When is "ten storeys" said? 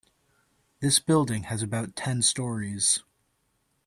1.95-3.03